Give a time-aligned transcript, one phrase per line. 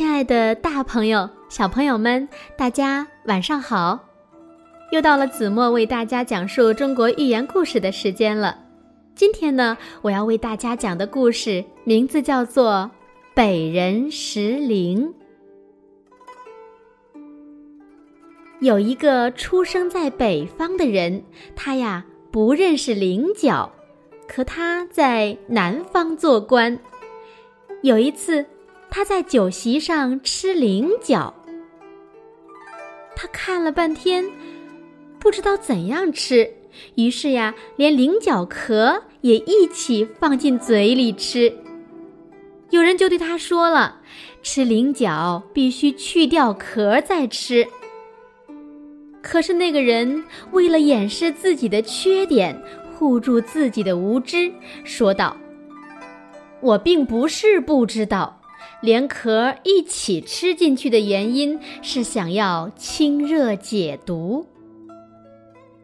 [0.00, 2.26] 亲爱的，大朋友、小朋友们，
[2.56, 4.00] 大家晚上好！
[4.92, 8.56] 又到了子墨为大家讲述中国寓言故事的时间了。
[9.14, 12.90] 今天呢，我要为大家讲的故事名字叫做
[13.34, 15.12] 《北人石灵》。
[18.60, 21.22] 有一个出生在北方的人，
[21.54, 23.70] 他呀不认识菱角，
[24.26, 26.78] 可他在南方做官。
[27.82, 28.46] 有一次。
[28.90, 31.32] 他在酒席上吃菱角，
[33.14, 34.28] 他看了半天，
[35.18, 36.52] 不知道怎样吃，
[36.96, 41.52] 于是呀，连菱角壳也一起放进嘴里吃。
[42.70, 44.00] 有人就对他说了
[44.42, 47.66] ：“吃菱角必须去掉壳再吃。”
[49.22, 52.60] 可是那个人为了掩饰自己的缺点，
[52.92, 55.36] 护住自己的无知，说道
[56.60, 58.36] ：“我并不是不知道。”
[58.80, 64.46] 连壳一起吃进去的原因是想要清热解毒。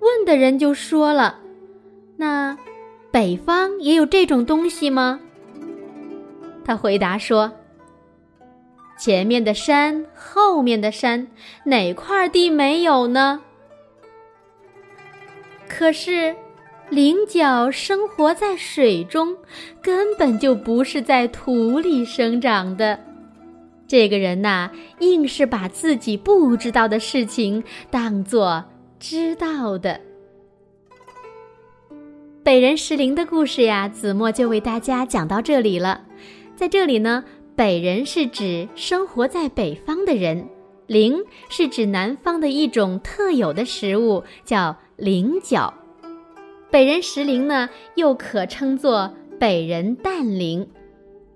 [0.00, 1.40] 问的人就说了
[2.16, 2.56] ：“那
[3.10, 5.20] 北方也有这种东西吗？”
[6.64, 7.52] 他回答说
[8.98, 11.28] ：“前面的山，后面的山，
[11.64, 13.42] 哪块地没有呢？”
[15.68, 16.34] 可是。
[16.88, 19.36] 菱角生活在水中，
[19.82, 23.00] 根本就不是在土里生长的。
[23.88, 24.70] 这个人呐，
[25.00, 28.64] 硬是把自己不知道的事情当做
[29.00, 30.00] 知道的。
[32.44, 36.04] 北人石林的故事呀，子墨就为大家讲到这里了。
[36.54, 37.24] 在这里呢，
[37.56, 40.48] 北人是指生活在北方的人，
[40.86, 45.74] 菱是指南方的一种特有的食物，叫菱角。
[46.70, 50.68] 北人石灵呢，又可称作北人淡灵，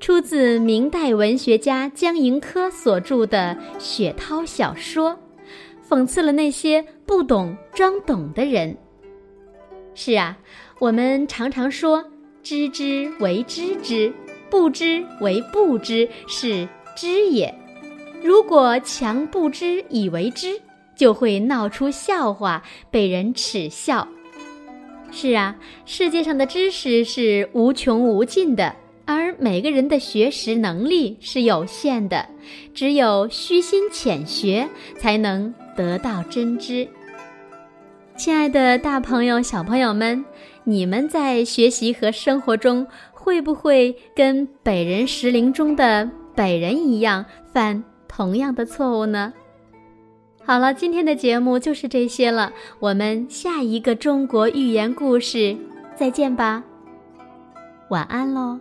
[0.00, 5.12] 出自明代文学家江盈科所著的《雪涛小说》，
[5.88, 8.76] 讽刺了那些不懂装懂的人。
[9.94, 10.36] 是啊，
[10.78, 12.04] 我们常常说
[12.42, 14.12] “知之为知之，
[14.50, 17.54] 不知为不知”，是知也。
[18.22, 20.60] 如果强不知以为知，
[20.96, 24.08] 就会闹出笑话，被人耻笑。
[25.10, 32.26] 是啊，世界上的知识是无穷无尽的，而每个人的学识能力是有限的，
[32.72, 36.88] 只有虚心浅学，才能得到真知。
[38.16, 40.24] 亲爱的，大朋友、小朋友们，
[40.64, 49.32] 你们在学习和生活中，会不会跟北人石林中的北人一样，犯同样的错误呢？
[50.44, 52.52] 好了，今天的节目就是这些了。
[52.80, 55.56] 我们下一个中国寓言故事
[55.94, 56.62] 再见吧，
[57.90, 58.58] 晚安喽。